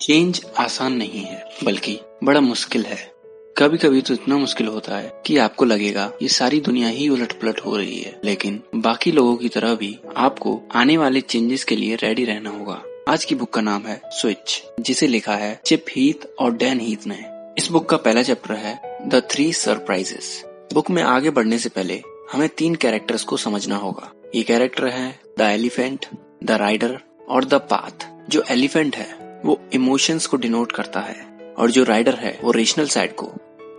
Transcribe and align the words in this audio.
Change 0.00 0.44
आसान 0.58 0.92
नहीं 0.92 1.20
है, 1.20 1.44
बल्कि 1.64 2.00
बड़ा 2.24 2.40
मुश्किल 2.40 2.84
है। 2.86 3.12
कभी 3.58 3.78
कभी 3.78 4.00
तो 4.00 4.14
इतना 4.14 4.36
मुश्किल 4.36 4.66
होता 4.66 4.96
है 4.96 5.22
कि 5.26 5.36
आपको 5.38 5.64
लगेगा, 5.64 6.12
ये 6.22 6.28
सारी 6.28 6.60
दुनिया 6.60 6.88
ही 6.88 7.08
उलट 7.08 7.32
पलट 7.32 7.60
हो 7.60 7.76
रही 7.76 8.00
है। 8.00 8.20
लेकिन 8.24 8.62
बाकी 8.74 9.12
लोगों 9.12 9.36
की 9.36 9.48
तरह 9.48 9.74
भी 9.74 9.98
आपको 10.16 10.62
आने 10.74 10.96
वाले 10.96 11.20
चेंजेस 11.20 11.64
के 11.64 11.76
लिए 11.76 11.94
रेडी 11.94 12.24
रहना 12.24 12.50
होगा। 12.50 12.82
आज 13.08 13.24
की 13.24 13.34
बुक 13.34 13.50
का 13.50 13.60
नाम 13.60 13.82
है 13.82 14.00
स्विच 14.06 14.62
जिसे 14.80 15.06
लिखा 15.06 15.34
है 15.34 15.60
चिप 15.66 15.84
हीथ 15.90 16.26
और 16.38 16.52
डैन 16.52 16.80
हीथ 16.80 17.06
ने। 17.06 17.24
इस 17.58 17.70
बुक 17.70 17.88
का 17.88 17.96
पहला 17.96 18.22
चैप्टर 18.22 18.54
है 18.54 18.80
द 19.08 19.22
थ्री 19.30 19.52
सरप्राइजेस 19.52 20.44
बुक 20.74 20.90
में 20.90 21.02
आगे 21.02 21.30
बढ़ने 21.30 21.58
से 21.58 21.68
पहले 21.68 22.02
हमें 22.32 22.48
तीन 22.48 22.74
कैरेक्टर्स 22.74 23.24
को 23.24 23.36
समझना 23.36 23.76
होगा। 23.76 24.12
ये 24.34 24.42
कैरेक्टर 24.42 24.86
है 24.86 25.20
द 25.38 25.40
एलिफेंट 25.40 26.06
द 26.44 26.50
राइडर 26.50 26.98
और 27.28 27.44
द 27.44 27.54
पाथ 27.54 28.08
जो 28.30 28.44
एलिफेंट 28.50 28.96
है। 28.96 29.25
वो 29.46 29.60
इमोशंस 29.72 30.26
को 30.26 30.36
डिनोट 30.36 30.72
करता 30.72 31.00
है 31.00 31.16
और 31.58 31.70
जो 31.70 31.84
राइडर 31.84 32.14
है, 32.14 32.38
वो 32.44 32.52
रेशनल 32.52 32.86
साइड 32.86 33.14
को। 33.14 33.26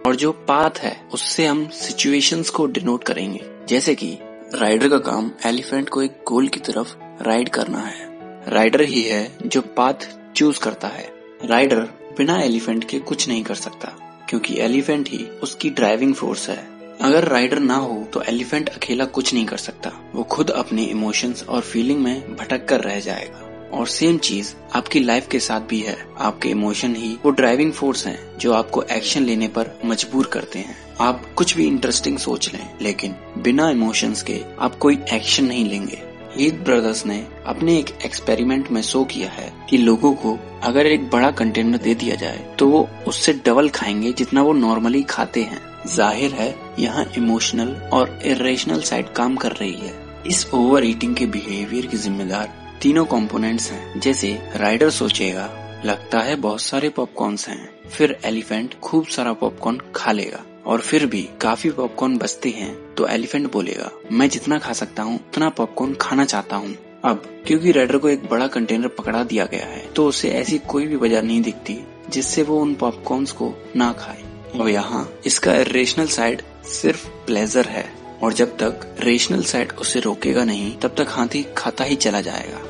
और 0.05 0.15
जो 0.15 0.31
पाथ 0.31 0.79
है, 0.79 1.07
उससे 1.13 1.45
हम 1.45 1.67
सिचुएशंस 1.67 2.49
को 2.49 2.65
डिनोट 2.65 3.03
करेंगे। 3.03 3.41
जैसे 3.67 3.95
कि 3.95 4.17
राइडर 4.55 4.89
का 4.89 4.97
काम 4.97 5.31
एलिफेंट 5.45 5.89
को 5.89 6.01
एक 6.01 6.19
गोल 6.27 6.47
की 6.47 6.59
तरफ़ 6.59 6.95
राइड 7.23 7.49
करना 7.49 7.79
है। 7.79 8.07
राइडर 8.47 8.81
ही 8.81 9.01
है 9.01 9.31
जो 9.45 9.61
पाथ 9.61 10.07
चूज़ 10.35 10.59
करता 10.59 10.87
है। 10.87 11.09
राइडर 11.45 11.79
बिना 12.17 12.39
एलिफेंट 12.41 12.89
के 12.89 12.99
कुछ 12.99 13.27
नहीं 13.27 13.43
कर 13.43 13.55
सकता, 13.55 13.89
क्योंकि 14.29 14.59
एलिफेंट 14.59 15.09
ही 15.09 15.25
उसकी 15.43 15.69
ड्राइविंग 15.69 16.13
फोर्स 16.13 16.49
है। 16.49 16.65
अगर 17.01 17.27
राइडर 17.27 17.59
ना 17.59 17.75
हो 17.75 18.07
तो 18.13 18.21
एलिफेंट 18.21 18.69
अकेला 18.69 19.05
कुछ 19.05 19.33
नहीं 19.33 19.45
कर 19.45 19.57
सकता। 19.57 19.91
वो 20.15 20.23
खुद 20.23 20.49
अपने 20.51 20.83
इमोशंस 20.83 21.43
और 21.43 21.61
फीलिंग 21.61 21.99
में 21.99 22.35
भटक 22.35 22.65
कर 22.65 22.81
रह 22.81 22.99
जाएगा। 22.99 23.43
और 23.69 23.87
सेम 23.87 24.17
चीज़ 24.19 24.53
आपकी 24.75 24.99
लाइफ 24.99 25.27
के 25.27 25.39
साथ 25.39 25.61
भी 25.61 25.79
है। 25.81 25.97
आपके 26.19 26.49
इमोशन 26.49 26.95
ही 26.95 27.17
वो 27.25 27.31
ड्राइविंग 27.31 27.71
फोर्स 27.73 28.05
हैं 28.07 28.17
जो 28.39 28.53
आपको 28.53 28.83
एक्शन 28.91 29.23
लेने 29.23 29.47
पर 29.47 29.71
मजबूर 29.85 30.25
करते 30.25 30.59
हैं। 30.59 30.75
आप 31.01 31.25
कुछ 31.35 31.55
भी 31.55 31.65
इंटरेस्टिंग 31.67 32.17
सोच 32.17 32.51
लें, 32.53 32.69
लेकिन 32.81 33.15
बिना 33.37 33.69
इमोशंस 33.69 34.23
के 34.23 34.41
आप 34.59 34.77
कोई 34.77 34.97
एक्शन 35.13 35.45
नहीं 35.45 35.69
लेंगे। 35.69 36.01
हीथ 36.35 36.63
ब्रदर्स 36.65 37.05
ने 37.05 37.17
अपने 37.47 37.77
एक 37.79 37.89
एक्सपेरिमेंट 38.05 38.69
में 38.71 38.81
शो 38.81 39.03
किया 39.05 39.29
है 39.29 39.51
कि 39.69 39.77
लोगों 39.77 40.13
को 40.15 40.37
अगर 40.63 40.85
एक 40.85 41.09
बड़ा 41.09 41.31
कंटेनर 41.31 41.77
दे 41.77 41.93
दिया 41.95 42.15
जाए 42.15 42.55
तो 42.59 42.67
वो 42.67 42.87
उससे 43.07 43.33
डबल 43.45 43.69
खाएँगे 43.69 44.11
जितना 44.13 44.41
वो 44.41 44.53
नॉर्मली 44.55 45.01
खाते 45.05 45.43
हैं। 45.43 45.61
ज़ाहिर 45.87 46.31
है, 46.31 46.55
यहाँ 46.79 47.05
इमोशनल 47.17 47.75
और 47.93 48.19
इरेशनल 48.25 48.81
साइड 48.81 49.11
काम 49.13 49.35
कर 49.35 49.51
रही 49.51 49.73
है। 49.73 49.93
इस 50.27 50.45
ओवर 50.53 50.85
ईटिंग 50.85 51.15
के 51.15 51.25
बिहेवियर 51.25 51.85
की 51.85 51.97
जिम्मेदार 51.97 52.49
तीनों 52.81 53.05
कंपोनेंट्स 53.05 53.71
हैं। 53.71 53.99
जैसे 53.99 54.39
राइडर 54.55 54.89
सोचेगा, 54.89 55.49
लगता 55.85 56.19
है 56.19 56.35
बहुत 56.35 56.61
सारे 56.61 56.89
पॉपकॉर्न्स 56.89 57.47
हैं। 57.49 57.89
फिर 57.89 58.17
एलिफेंट 58.25 58.79
खूब 58.79 59.07
सारा 59.07 59.33
पॉपकॉर्न 59.33 59.79
खा 59.95 60.11
लेगा। 60.11 60.43
और 60.65 60.81
फिर 60.81 61.05
भी 61.05 61.21
काफ़ी 61.41 61.69
पॉपकॉर्न 61.69 62.17
बचते 62.17 62.49
हैं 62.49 62.95
तो 62.95 63.07
एलिफेंट 63.07 63.51
बोलेगा, 63.51 63.91
मैं 64.11 64.29
जितना 64.29 64.57
खा 64.59 64.73
सकता 64.73 65.03
हूँ, 65.03 65.15
उतना 65.15 65.49
पॉपकॉर्न 65.49 65.93
खाना 65.93 66.25
चाहता 66.25 66.55
हूँ। 66.55 66.75
अब, 67.05 67.43
क्योंकि 67.47 67.71
राइडर 67.71 67.97
को 67.97 68.09
एक 68.09 68.29
बड़ा 68.29 68.47
कंटेनर 68.47 68.87
पकड़ा 68.87 69.23
दिया 69.23 69.45
गया 69.45 69.65
है 69.65 69.85
तो 69.93 70.07
उसे 70.07 70.29
ऐसी 70.29 70.57
कोई 70.59 70.87
भी 70.87 70.95
वजह 70.95 71.21
नहीं 71.21 71.41
दिखती, 71.41 71.79
जिससे 72.09 72.43
वो 72.43 72.61
उन 72.61 72.73
पॉपकॉर्न्स 72.75 73.31
को 73.31 73.53
ना 73.75 73.91
खाए। 73.93 74.23
और 74.59 74.69
यहाँ, 74.69 75.09
इसका 75.25 75.53
रेशनल 75.61 76.07
साइड 76.07 76.41
सिर्फ़ 76.65 77.07
प्लेजर 77.25 77.65
है। 77.65 77.96
और 78.23 78.33
जब 78.33 78.57
तक 78.57 78.85
रेशनल 78.99 79.43
साइड 79.43 79.71
उसे 79.71 79.99
रोकेगा 79.99 80.43
नहीं, 80.43 80.71
तब 80.77 80.95
तक 80.97 81.07
हाथी 81.09 81.45
खाता 81.57 81.83
ही 81.83 81.95
चला 81.95 82.21
जाएगा। 82.21 82.61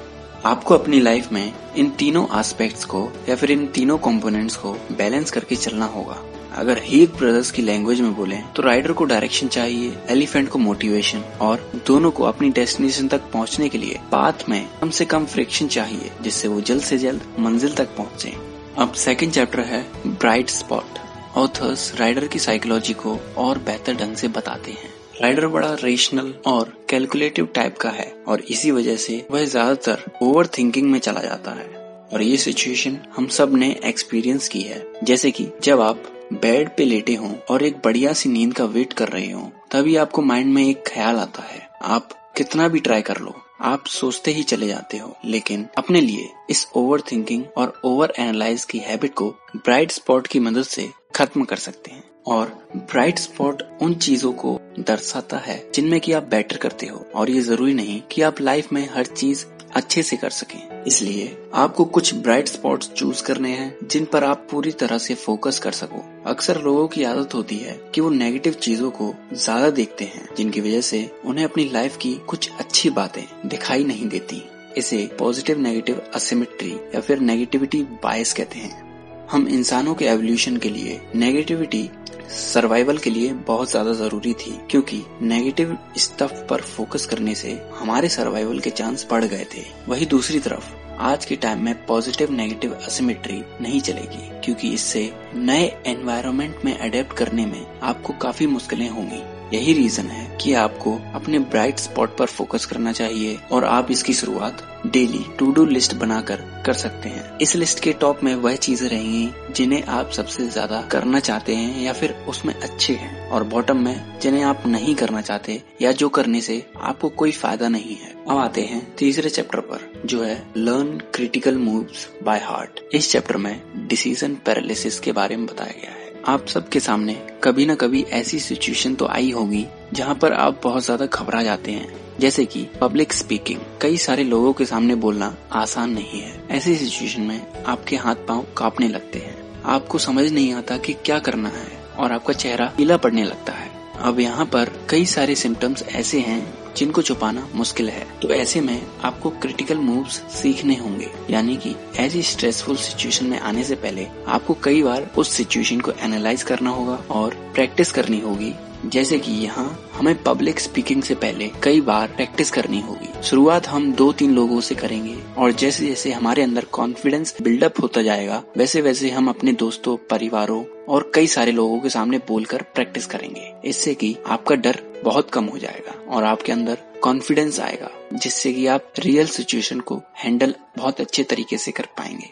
आपको 0.45 0.73
अपनी 0.73 1.00
लाइफ 1.00 1.31
में 1.31 1.53
इन 1.78 1.90
तीनों 1.90 2.26
एस्पेक्ट्स 2.40 2.86
को 2.86 3.09
या 3.30 3.36
फिर 3.36 3.52
इन 3.52 3.66
तीनों 3.68 3.98
कंपोनेंट्स 3.98 4.56
को 4.56 4.73
बैलेंस 4.92 5.31
करके 5.31 5.56
चलना 5.56 5.86
होगा। 5.86 6.18
अगर 6.56 6.80
हीथ 6.84 7.08
ब्रदर्स 7.18 7.50
की 7.52 7.62
लैंग्वेज 7.62 8.02
में 8.02 8.14
बोले 8.16 8.36
तो 8.56 8.64
राइडर 8.64 8.92
को 8.92 9.03
डायरेक्शन 9.03 9.48
चाहिए 9.48 9.98
एलिफेंट 10.09 10.50
को 10.50 10.59
मोटिवेशन 10.59 11.24
और 11.41 11.72
दोनों 11.88 12.12
को 12.12 12.24
अपनी 12.24 12.50
डेस्टिनेशन 12.50 13.08
तक 13.08 13.29
पहुँचने 13.34 13.69
के 13.69 13.78
लिए 13.78 14.00
पाथ 14.12 14.47
में 14.50 14.68
कम 14.81 14.90
से 14.90 15.06
कम 15.06 15.25
फ्रिक्शन 15.25 15.68
चाहिए, 15.68 16.12
जिससे 16.22 16.47
वो 16.47 16.62
जल्द 16.62 16.84
से 16.84 16.97
जल्द 16.97 17.35
मंजिल 17.40 17.75
तक 17.75 17.96
पहुँचे। 17.97 18.34
अब 18.78 18.94
सेकंड 18.96 19.31
चैप्टर 19.31 19.59
है 19.59 19.85
ब्राइट 20.08 20.50
स्पॉट 20.50 21.00
ऑथर्स 21.38 21.94
राइडर 21.96 22.28
की 22.28 22.40
साइकोलॉजी 22.40 22.94
को 22.94 23.18
और 23.38 23.58
बेहतर 23.58 23.96
ढंग 23.96 24.16
से 24.16 24.28
बताते 24.29 24.72
हैं। 24.72 24.94
राइडर 25.22 25.45
बड़ा 25.47 25.73
रेशनल 25.73 26.33
और 26.47 26.72
कैलकुलेटिव 26.89 27.45
टाइप 27.45 27.78
का 27.78 27.89
है 27.89 28.05
और 28.28 28.41
इसी 28.41 28.72
वजह 28.72 28.95
से 28.95 29.25
वह 29.31 29.45
ज़्यादातर 29.45 30.03
ओवर 30.22 30.47
थिंकिंग 30.47 30.89
में 30.91 31.00
चला 31.00 31.22
जाता 31.22 31.51
है। 31.51 31.66
और 32.13 32.22
ये 32.22 32.35
सिचुएशन 32.38 32.97
हम 33.16 33.28
सबने 33.28 33.69
एक्सपीरियंस 33.85 34.47
की 34.47 34.61
है। 34.61 34.85
जैसे 35.03 35.31
कि 35.31 35.47
जब 35.63 35.81
आप 35.81 36.03
बेड 36.33 36.69
पे 36.78 36.85
लेटे 36.85 37.16
हों 37.16 37.33
और 37.50 37.63
एक 37.63 37.78
बढ़िया 37.83 38.13
सी 38.13 38.29
नींद 38.29 38.53
का 38.53 38.66
वेट 38.66 38.94
कर 38.94 39.09
रहे 39.09 39.31
हो, 39.31 39.51
तभी 39.72 39.95
आपको 39.95 40.22
माइंड 40.22 40.53
में 40.53 40.63
एक 40.63 40.83
ख्याल 40.88 41.16
आता 41.16 41.44
है। 41.44 41.67
आप 41.84 42.09
कितना 42.38 42.67
भी 42.67 42.79
ट्राई 42.79 43.01
कर 43.01 43.17
लो, 43.17 43.35
आप 43.61 43.85
सोचते 43.85 44.31
ही 44.31 44.44
चले 44.44 44.67
जाते 44.67 44.97
हो। 44.97 45.16
लेकिन 45.25 45.67
अपने 45.78 46.01
लिए 46.01 46.29
इस 46.49 46.67
ओवर 46.75 47.01
थिंकिंग 47.01 47.44
और 47.57 47.79
ओवर 47.85 48.13
एनालाइज 48.19 48.66
की 48.66 48.79
हैबिट 48.79 49.13
को 49.13 49.29
ब्राइट 49.55 49.91
स्पॉट 49.91 50.28
की 50.28 50.39
मदद 50.39 50.63
से 50.66 50.89
खत्म 51.16 51.44
कर 51.44 51.55
सकते 51.57 51.91
हैं। 51.91 52.03
और 52.28 52.47
ब्राइट 52.75 53.19
स्पॉट 53.19 53.61
उन 53.81 53.94
चीज़ों 53.95 54.31
को 54.34 54.56
दर्शाता 54.80 55.38
है, 55.38 55.72
जिनमें 55.76 56.00
कि 56.00 56.12
आप 56.12 56.24
बेटर 56.24 56.58
करते 56.58 56.86
हो। 56.86 57.06
और 57.16 57.30
ये 57.30 57.42
ज़रूरी 57.42 57.74
नहीं 57.74 58.02
कि 58.12 58.22
आप 58.22 58.42
लाइफ 58.42 58.74
में 58.74 58.90
हर 58.94 59.06
चीज़ 59.06 59.46
अच्छे 59.76 60.04
से 60.04 60.18
कर 60.18 60.30
सकें। 60.30 60.84
इसलिए 60.84 61.38
आपको 61.54 61.86
कुछ 61.86 62.16
ब्राइट 62.16 62.48
स्पॉट्स 62.48 62.90
चूज़ 62.90 63.24
करने 63.24 63.50
हैं, 63.50 63.78
जिन 63.92 64.06
पर 64.06 64.24
आप 64.24 64.48
पूरी 64.52 64.72
तरह 64.72 64.98
से 64.98 65.16
फोकस 65.16 65.60
कर 65.60 65.72
सको। 65.72 66.04
अक्सर 66.26 66.62
लोगों 66.62 66.88
की 66.88 67.04
आदत 67.04 67.34
होती 67.34 67.58
है 67.58 67.80
कि 67.96 68.02
वो 68.02 68.10
नेगेटिव 68.10 68.54
चीज़ों 68.54 68.92
को 68.92 69.16
ज़्यादा 69.34 69.70
देखते 69.70 70.06
हैं, 70.06 70.28
जिनकी 70.38 70.62
वजह 70.62 70.82
से 70.82 71.12
उन्हें 71.26 71.46
अपनी 71.46 71.70
लाइफ 71.70 71.98
की 71.98 72.16
कुछ 72.28 72.50
अच्छी 72.59 72.90
बातें 72.90 73.24
दिखाई 73.46 73.84
नहीं 73.84 74.08
देती। 74.09 74.44
इसे 74.78 75.09
पॉजिटिव 75.20 75.59
नेगेटिव 75.59 76.02
असिमेट्री 76.16 76.72
या 76.96 77.02
फिर 77.02 77.20
नेगेटिविटी 77.20 77.84
बायस 77.84 78.34
कहते 78.34 78.59
हैं। 78.59 78.88
हम 79.32 79.48
इंसानों 79.48 79.96
के 79.96 80.06
एवोल्यूशन 80.06 80.58
के 80.58 80.70
लिए 80.70 81.02
नेगेटिविटी 81.16 81.90
सर्वाइवल 82.30 82.98
के 82.98 83.10
लिए 83.10 83.34
बहुत 83.48 83.70
ज़्यादा 83.72 83.94
ज़रूरी 83.94 84.34
थी, 84.34 84.52
क्योंकि 84.72 85.04
नेगेटिव 85.22 85.78
स्टफ़ 85.98 86.34
पर 86.48 86.62
फोकस 86.62 87.06
करने 87.06 87.36
से 87.36 87.52
हमारे 87.80 88.10
सर्वाइवल 88.10 88.60
के 88.60 88.70
चांस 88.72 89.08
बढ़ 89.12 89.26
गए 89.26 89.46
थे। 89.56 89.64
वही 89.88 90.06
दूसरी 90.06 90.40
तरफ़, 90.40 90.74
आज 91.00 91.26
के 91.26 91.36
टाइम 91.36 91.64
में 91.64 91.86
पॉजिटिव 91.86 92.32
नेगेटिव 92.32 92.74
असिमेट्री 92.76 93.42
नहीं 93.62 93.82
चलेगी, 93.82 94.30
क्योंकि 94.46 94.74
इससे 94.74 95.12
नए 95.36 95.66
एनवायरनमेंट 95.88 96.66
में 96.66 96.78
अडेप्ट 96.78 97.18
करने 97.18 97.46
में 97.46 97.66
आपको 97.84 98.14
काफ़ी 98.14 98.48
मुश्किलें 98.48 98.90
होंगी। 98.90 99.22
यही 99.54 99.74
रीजन 99.74 100.06
है 100.06 100.26
कि 100.38 100.54
आपको 100.54 100.98
अपने 101.16 101.40
ब्राइट 101.42 101.80
स्पॉट 101.80 102.18
पर 102.18 102.26
फोकस 102.26 102.66
करना 102.66 102.92
चाहिए, 102.92 103.38
और 103.52 103.66
आप 103.66 103.92
इसकी 103.92 104.14
शुरुआत 104.14 104.77
डेली 104.88 105.24
टू 105.40 105.52
डू 105.52 105.66
लिस्ट 105.66 105.94
बनाकर 105.96 106.42
कर 106.66 106.74
सकते 106.74 107.09
हैं। 107.09 107.38
इस 107.38 107.56
लिस्ट 107.56 107.80
के 107.80 107.94
टॉप 107.94 108.24
में 108.24 108.34
वह 108.36 108.56
चीज़ें 108.58 108.88
रहेंगी 108.90 109.53
जिन्हें 109.53 109.84
आप 109.86 110.12
सबसे 110.12 110.48
ज़्यादा 110.48 110.81
करना 110.92 111.20
चाहते 111.20 111.56
हैं 111.56 111.81
या 111.84 111.94
फिर 111.94 112.12
उसमें 112.28 112.53
अच्छे 112.53 112.94
हैं, 112.94 113.30
और 113.30 113.44
बॉटम 113.46 113.78
में 113.78 114.20
जिन्हें 114.22 114.44
आप 114.44 114.64
नहीं 114.68 114.96
करना 114.96 115.22
चाहते 115.22 115.62
या 115.81 115.92
जो 115.94 116.09
करने 116.09 116.42
से 116.42 116.64
आपको 116.80 117.09
कोई 117.12 117.31
फ़ायदा 117.34 117.68
नहीं 117.70 117.96
है। 117.96 118.16
अब 118.22 118.38
आते 118.38 118.62
हैं 118.64 118.81
तीसरे 118.96 119.30
चैप्टर 119.30 119.59
पर, 119.62 119.92
जो 120.06 120.24
है 120.24 120.42
learn 120.58 120.97
critical 121.14 121.58
moves 121.58 122.08
by 122.24 122.40
heart 122.40 122.80
इस 122.94 123.12
चैप्टर 123.12 123.38
में 123.38 123.88
डिसीज़न 123.88 124.36
पैरालिसिस 124.46 125.00
के 125.00 125.12
बारे 125.14 125.38
में 125.38 125.46
बताया 125.46 125.81
गया 125.81 125.92
है। 125.92 126.06
आप 126.28 126.48
सबके 126.48 126.80
सामने 126.80 127.14
कभी 127.44 127.66
न 127.66 127.76
कभी 127.76 128.02
ऐसी 128.14 128.40
सिचुएशन 128.40 128.96
तो 128.96 129.06
आई 129.06 129.30
होगी, 129.32 129.66
जहाँ 129.94 130.16
पर 130.16 130.34
आप 130.34 130.60
बहुत 130.64 130.84
ज़्यादा 130.84 131.06
घबरा 131.06 131.44
जाते 131.44 131.72
हैं। 131.72 132.18
जैसे 132.20 132.46
कि 132.46 132.66
पब्लिक 132.82 133.14
स्पीकिंग 133.14 133.60
कई 133.82 133.98
सारे 133.98 134.24
लोगों 134.24 134.52
के 134.54 134.66
सामने 134.66 134.96
बोलना 134.96 135.34
आसान 135.54 135.92
नहीं 135.92 136.22
है। 136.22 136.34
ऐसी 136.52 136.76
सिचुएशन 136.76 137.22
में 137.22 137.64
आपके 137.64 137.96
हाथ 137.96 138.26
पाँव 138.28 138.46
कांपने 138.58 138.88
लगते 138.88 139.20
हैं। 139.20 139.35
आपको 139.66 139.97
समझ 139.97 140.32
नहीं 140.32 140.53
आता 140.53 140.78
कि 140.78 140.94
क्या 140.96 141.20
करना 141.20 141.50
है, 141.50 141.68
और 141.97 142.12
आपका 142.12 142.34
चेहरा 142.34 142.72
पीला 142.78 142.97
पड़ने 142.97 143.23
लगता 143.23 143.53
है। 143.53 143.72
अब 144.02 144.20
यहाँ 144.20 144.46
पर 144.46 144.72
कई 144.90 145.06
सारे 145.06 145.35
सिम्टम्स 145.35 145.84
ऐसे 145.85 146.20
हैं 146.20 146.41
जिनको 146.78 147.02
छुपाना 147.02 147.47
मुश्किल 147.56 147.90
है। 147.90 148.06
तो 148.22 148.29
ऐसे 148.29 148.62
में 148.62 148.82
आपको 149.03 149.29
क्रिटिकल 149.29 149.78
मूव्स 149.78 150.22
सीखने 150.34 150.76
होंगे। 150.76 151.09
यानी 151.29 151.58
कि 151.58 151.76
ऐसी 151.97 152.22
स्ट्रेसफुल 152.22 152.76
सिचुएशन 152.76 153.26
में 153.26 153.40
आने 153.40 153.64
से 153.64 153.76
पहले 153.76 154.08
आपको 154.28 154.58
कई 154.64 154.82
बार 154.84 155.09
उस 155.18 155.32
सिचुएशन 155.32 155.79
को 155.79 155.91
एनालाइज 155.91 156.44
करना 156.44 156.70
होगा 156.70 157.03
और 157.12 157.35
प्रैक्टिस 157.53 157.91
करनी 157.91 158.20
होगी। 158.20 158.53
जैसे 158.85 159.18
कि 159.20 159.32
यहाँ 159.32 159.90
हमें 159.94 160.24
पब्लिक 160.24 160.59
स्पीकिंग 160.59 161.02
से 161.03 161.16
पहले 161.16 161.50
कई 161.64 161.82
बार 161.82 162.08
प्रैक्टिस 162.08 162.52
करनी 162.52 162.82
होगी। 162.82 163.09
शुरुआत 163.23 163.68
हम 163.68 163.91
दो 163.94 164.12
तीन 164.12 164.35
लोगों 164.35 164.59
से 164.62 164.76
करेंगे 164.76 165.16
और 165.38 165.52
जैसे 165.52 165.88
जैसे 165.88 166.12
हमारे 166.12 166.41
अंदर 166.41 166.66
कॉन्फिडेंस 166.72 167.35
बिल्डअप 167.41 167.82
होता 167.82 168.02
जाएगा, 168.02 168.44
वैसे 168.58 168.82
वैसे 168.82 169.09
हम 169.09 169.30
अपने 169.30 169.52
दोस्तों, 169.52 169.97
परिवारों 170.09 170.64
और 170.90 171.12
कई 171.16 171.28
सारे 171.28 171.52
लोगों 171.52 171.80
के 171.80 171.90
सामने 171.90 172.18
बोलकर 172.18 172.62
प्रैक्टिस 172.76 173.06
करेंगे। 173.06 173.52
इससे 173.66 173.94
कि 173.94 174.16
आपका 174.28 174.56
डर 174.56 174.82
बहुत 175.03 175.29
कम 175.32 175.46
हो 175.46 175.58
जाएगा 175.58 175.94
और 176.09 176.23
आपके 176.23 176.52
अंदर 176.52 176.78
कॉन्फिडेंस 177.03 177.59
आएगा, 177.59 177.90
जिससे 178.14 178.53
कि 178.53 178.66
आप 178.67 178.91
रियल 178.99 179.28
सिचुएशन 179.28 179.79
को 179.79 180.02
हैंडल 180.17 180.53
बहुत 180.78 181.02
अच्छे 181.02 181.23
तरीके 181.23 181.58
से 181.58 181.72
कर 181.72 181.88
पाएँगे। 181.97 182.32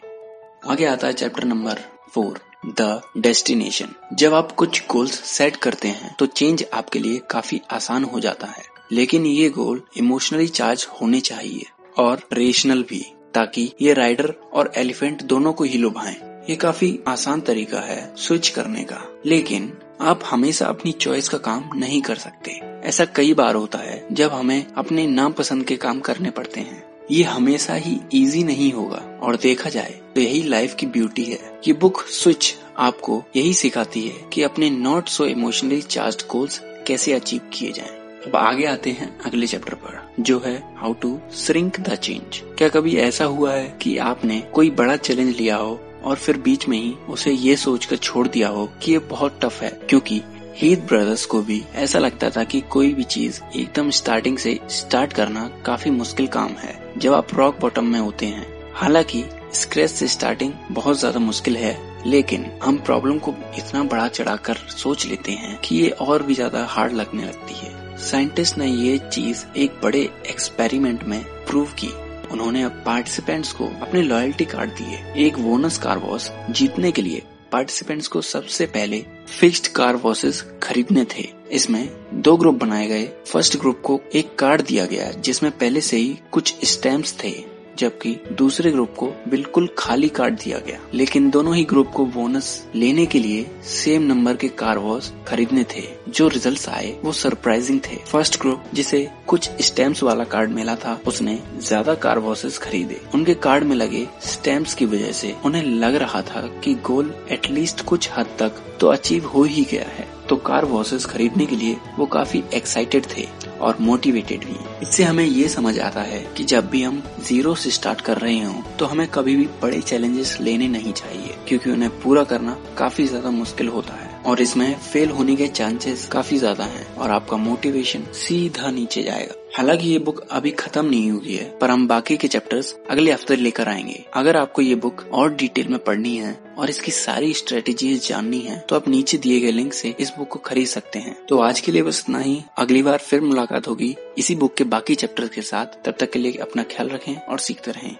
आगे 0.71 0.85
आता 0.85 1.07
है 1.07 1.13
chapter 1.13 1.43
number 1.43 1.79
four 2.09 2.39
the 2.79 3.01
destination 3.17 3.89
जब 4.13 4.33
आप 4.33 4.51
कुछ 4.51 4.81
गोल्स 4.91 5.19
सेट 5.27 5.55
करते 5.55 5.87
हैं 5.87 6.15
तो 6.19 6.25
चेंज 6.25 6.65
आपके 6.73 6.99
लिए 6.99 7.19
काफ़ी 7.31 7.61
आसान 7.71 8.03
हो 8.03 8.19
जाता 8.19 8.47
है। 8.47 8.63
लेकिन 8.91 9.25
ये 9.25 9.49
गोल 9.49 9.81
इमोशनली 9.97 10.47
चार्ज 10.47 10.87
होने 10.91 11.19
चाहिए 11.19 11.65
और 11.97 12.21
रेशनल 12.33 12.83
भी, 12.83 13.05
ताकि 13.33 13.71
ये 13.81 13.93
राइडर 13.93 14.33
और 14.53 14.71
एलिफेंट 14.75 15.21
दोनों 15.23 15.53
को 15.53 15.63
ही 15.63 15.77
लुभाएँ। 15.77 16.15
ये 16.49 16.55
काफ़ी 16.55 16.99
आसान 17.07 17.41
तरीका 17.41 17.79
है 17.79 18.13
स्विच 18.17 18.49
करने 18.49 18.83
का। 18.83 19.01
लेकिन 19.25 19.71
आप 20.01 20.21
हमेशा 20.25 20.65
अपनी 20.65 20.91
चॉइस 20.91 21.27
का 21.29 21.37
काम 21.37 21.69
नहीं 21.75 22.01
कर 22.01 22.15
सकते। 22.15 22.51
ऐसा 22.83 23.05
कई 23.05 23.33
बार 23.33 23.55
होता 23.55 23.77
है, 23.77 24.05
जब 24.11 24.31
हमें 24.31 24.65
अपने 24.77 25.05
नापसंद 25.07 25.63
के 25.63 25.75
काम 25.77 25.99
करने 25.99 26.29
पड़ते 26.29 26.59
हैं। 26.59 26.83
ये 27.11 27.23
हमेशा 27.23 27.73
ही 27.73 27.99
इजी 28.13 28.43
नहीं 28.43 28.71
होगा। 28.73 29.01
और 29.23 29.35
देखा 29.35 29.69
जाए 29.69 29.99
तो 30.15 30.21
यही 30.21 30.41
लाइफ 30.43 30.75
की 30.75 30.85
ब्यूटी 30.85 31.23
है 31.23 31.59
ये 31.67 31.73
बुक 31.73 32.01
स्विच 32.03 32.53
आपको 32.77 33.23
यही 33.35 33.53
सिखाती 33.53 34.07
है 34.07 34.23
कि 34.33 34.43
अपने 34.43 34.69
not 34.69 35.07
so 35.07 35.25
emotionally 35.25 35.81
charge 35.81 36.25
goals 36.31 36.61
कैसे 36.87 37.13
अचीव 37.13 37.41
किए 37.53 37.71
जाएँ। 37.71 37.89
अब 38.27 38.35
आगे 38.35 38.65
आते 38.65 38.91
हैं 38.91 39.17
अगले 39.21 39.47
चैप्टर 39.47 39.73
पर, 39.73 39.99
जो 40.19 40.39
है 40.45 40.55
how 40.77 40.93
to 40.93 41.19
shrink 41.35 41.79
the 41.79 41.95
change 41.95 42.41
क्या 42.57 42.69
कभी 42.69 42.95
ऐसा 42.97 43.25
हुआ 43.25 43.53
है 43.53 43.67
कि 43.81 43.97
आपने 43.97 44.39
कोई 44.53 44.69
बड़ा 44.71 44.95
चैलेंज 44.97 45.35
लिया 45.37 45.55
हो 45.55 45.79
और 46.05 46.15
फिर 46.15 46.37
बीच 46.37 46.67
में 46.67 46.77
ही 46.77 46.93
उसे 47.09 47.31
ये 47.31 47.55
सोचकर 47.55 47.97
छोड़ 47.97 48.27
दिया 48.27 48.47
हो 48.47 48.69
कि 48.83 48.91
ये 48.91 48.99
बहुत 49.09 49.39
टफ 49.43 49.61
है, 49.61 49.69
क्योंकि 49.89 50.21
हीथ 50.57 50.85
ब्रदर्स 50.87 51.25
को 51.25 51.41
भी 51.41 51.61
ऐसा 51.75 51.99
लगता 51.99 52.29
था 52.29 52.43
कि 52.43 52.61
कोई 52.71 52.93
भी 52.93 53.03
चीज़ 53.05 53.41
एकदम 53.55 53.89
स्टार्टिंग 53.91 54.37
से 54.37 54.59
स्टार्ट 54.71 55.13
करना 55.13 55.49
काफ़ी 55.65 55.91
मुश्किल 55.91 56.27
काम 56.27 56.51
है, 56.51 56.79
जब 56.97 57.13
आप 57.13 57.33
रॉक 57.33 57.59
बॉटम 57.61 57.85
में 57.85 57.99
होते 57.99 58.25
हैं। 58.25 58.45
हालाँकि 58.75 59.23
स्क्रेच 59.53 59.89
से 59.89 60.07
स्टार्टिंग 60.07 60.53
बहुत 60.71 60.99
ज़्यादा 60.99 61.19
मुश्किल 61.19 61.57
है, 61.57 61.77
लेकिन 62.05 62.45
हम 62.63 62.77
प्रॉब्लम 62.77 63.19
को 63.19 63.33
इतना 63.57 63.83
बड़ा 63.83 64.07
चढ़ाकर 64.07 64.55
सोच 64.69 65.05
लेते 65.05 65.31
हैं 65.31 65.59
कि 65.59 65.75
ये 65.75 65.89
और 65.89 66.23
भी 66.23 66.33
ज़्यादा 66.33 66.65
हार्ड 66.65 66.93
लगने 66.93 67.25
लगती 67.25 67.55
है। 67.55 67.97
साइंटिस्ट 68.01 68.57
ने 68.57 68.67
ये 68.67 68.97
चीज़ 68.97 69.45
एक 69.57 69.79
बड़े 69.83 70.01
एक्सपेरिमेंट 70.29 71.03
में 71.03 71.23
प्रूव 71.47 71.71
की। 71.79 71.89
उन्होंने 72.31 72.63
अब 72.63 72.83
पार्टिसिपेंट्स 72.85 73.53
को 73.53 73.65
अपने 73.65 74.01
लॉयल्टी 74.01 74.45
कार्ड 74.45 74.69
दिए। 74.69 75.25
एक 75.27 75.39
बोनस 75.39 75.77
कार 75.77 75.97
वॉश 75.97 76.31
जीतने 76.49 76.91
के 76.91 77.01
लिए 77.01 77.21
पार्टिसिपेंट्स 77.51 78.07
को 78.07 78.21
सबसे 78.21 78.65
पहले 78.65 79.05
फिक्स्ड 79.39 79.67
कार 79.67 79.95
वॉशेस 79.95 80.45
खरीदने 80.63 81.05
थे। 81.05 81.29
इसमें 81.51 81.89
दो 82.13 82.37
ग्रुप 82.37 82.55
बनाए 82.55 82.87
गए। 82.87 83.03
फ़र्स्ट 83.05 83.57
ग्रुप 83.57 83.81
को 83.83 84.01
एक 84.15 84.35
कार्ड 84.35 84.61
दिया 84.61 84.85
गया, 84.85 85.11
जिसमें 85.11 85.51
पहले 85.51 85.81
से 85.81 85.97
ही 85.97 86.19
कुछ 86.31 86.55
स्टैम्प्स 86.63 87.15
थे। 87.23 87.54
जबकि 87.79 88.15
दूसरे 88.31 88.71
ग्रुप 88.71 88.93
को 88.97 89.11
बिल्कुल 89.27 89.69
खाली 89.77 90.09
कार्ड 90.09 90.35
दिया 90.35 90.59
गया। 90.59 90.79
लेकिन 90.93 91.29
दोनों 91.29 91.55
ही 91.55 91.63
ग्रुप 91.63 91.91
को 91.91 92.05
बोनस 92.05 92.47
लेने 92.75 93.05
के 93.05 93.19
लिए 93.19 93.45
सेम 93.63 94.03
नंबर 94.03 94.35
के 94.35 94.47
कार 94.47 94.77
वॉश 94.77 95.11
खरीदने 95.27 95.63
थे। 95.75 95.83
जो 96.09 96.27
रिजल्ट्स 96.27 96.67
आए, 96.69 96.95
वो 97.03 97.11
सरप्राइजिंग 97.11 97.79
थे। 97.81 97.95
फ़र्स्ट 98.05 98.39
ग्रुप 98.41 98.63
जिसे 98.73 99.07
कुछ 99.27 99.49
स्टैम्प्स 99.61 100.03
वाला 100.03 100.23
कार्ड 100.23 100.51
मिला 100.51 100.75
था, 100.75 100.99
उसने 101.07 101.39
ज़्यादा 101.59 101.95
कार 101.95 102.19
वॉसेस 102.19 102.57
खरीदे। 102.57 103.01
उनके 103.13 103.33
कार्ड 103.33 103.63
में 103.63 103.75
लगे 103.75 104.07
स्टैम्प्स 104.23 104.73
की 104.73 104.85
वजह 104.85 105.11
से 105.11 105.35
उन्हें 105.45 105.63
लग 105.63 105.95
रहा 105.95 106.21
था 106.23 106.47
कि 106.63 106.73
गोल 106.85 107.13
एटलीस्ट 107.31 107.85
कुछ 107.85 108.09
हद 108.17 108.35
तक 108.39 108.61
तो 108.79 108.87
अचीव 108.87 109.25
हो 109.25 109.43
ही 109.43 109.63
गया 109.63 109.85
है। 109.89 110.13
तो 110.29 110.35
कार 110.45 110.65
वॉशेस 110.65 111.05
खरीदने 111.05 111.45
के 111.45 111.55
लिए 111.55 111.77
वो 111.97 112.05
काफ़ी 112.07 112.43
एक्साइटेड 112.53 113.05
थे 113.07 113.27
और 113.61 113.77
मोटिवेटेड 113.81 114.45
भी। 114.45 114.55
इससे 114.81 115.03
हमें 115.03 115.23
ये 115.25 115.47
समझ 115.49 115.77
आता 115.79 116.01
है 116.03 116.19
कि 116.37 116.43
जब 116.45 116.69
भी 116.69 116.81
हम 116.83 117.01
ज़ीरो 117.21 117.53
से 117.55 117.69
स्टार्ट 117.71 118.01
कर 118.01 118.17
रहे 118.17 118.39
हो 118.39 118.63
तो 118.79 118.85
हमें 118.85 119.07
कभी 119.07 119.35
भी 119.35 119.45
बड़े 119.61 119.81
चैलेंजेस 119.81 120.37
लेने 120.41 120.67
नहीं 120.67 120.93
चाहिए, 120.93 121.35
क्योंकि 121.47 121.71
उन्हें 121.71 121.89
पूरा 122.01 122.23
करना 122.23 122.57
काफ़ी 122.77 123.05
ज़्यादा 123.07 123.31
मुश्किल 123.31 123.67
होता 123.67 123.93
है। 123.93 124.13
और 124.25 124.41
इसमें 124.41 124.73
फेल 124.81 125.09
होने 125.11 125.35
के 125.35 125.47
चांसेस 125.47 126.07
काफ़ी 126.11 126.37
ज़्यादा 126.37 126.63
हैं 126.65 126.85
और 126.95 127.11
आपका 127.11 127.37
मोटिवेशन 127.37 128.03
सीधा 128.15 128.71
नीचे 128.71 129.03
जाएगा। 129.03 129.33
हालाँकि 129.55 129.89
ये 129.89 129.99
बुक 129.99 130.19
अभी 130.31 130.51
खत्म 130.51 130.85
नहीं 130.85 131.11
हुई 131.11 131.35
है, 131.35 131.43
पर 131.59 131.69
हम 131.69 131.87
बाकी 131.87 132.15
के 132.17 132.27
चैप्टर्स 132.27 132.73
अगले 132.89 133.11
हफ़्ते 133.11 133.35
लेकर 133.35 133.69
आएँगे। 133.69 134.03
अगर 134.13 134.37
आपको 134.37 134.61
ये 134.61 134.75
बुक 134.75 135.03
और 135.13 135.33
डिटेल 135.33 135.67
में 135.67 135.77
पढ़नी 135.79 136.15
है 136.17 136.33
और 136.57 136.69
इसकी 136.69 136.91
सारी 136.91 137.33
स्ट्रेटेजी 137.33 137.93
जाननी 137.97 138.39
है 138.39 138.59
तो 138.69 138.75
आप 138.75 138.87
नीचे 138.87 139.17
दिए 139.17 139.39
गए 139.39 139.51
लिंक 139.51 139.73
से 139.73 139.95
इस 139.99 140.11
बुक 140.17 140.27
को 140.27 140.39
खरीद 140.39 140.67
सकते 140.67 140.99
हैं। 140.99 141.15
तो 141.25 141.39
आज 141.39 141.59
के 141.59 141.71
लिए 141.71 141.83
बस 141.83 142.03
इतना 142.05 142.19
ही। 142.19 142.41
अगली 142.57 142.83
बार 142.83 142.97
फिर 142.97 143.21
मुलाकात 143.21 143.67
होगी 143.67 143.95
इसी 144.17 144.35
बुक 144.35 144.55
के 144.55 144.63
बाकी 144.65 144.95
चैप्टर 144.95 145.27
के 145.27 145.41
साथ। 145.43 145.83
तब 145.85 145.95
तक 145.99 146.11
के 146.11 146.19
लिए 146.19 146.37
अपना 146.41 146.63
ख्याल 146.65 146.89
रखें 146.89 147.15
और 147.15 147.39
सीखते 147.39 147.71
रहें। 147.71 147.95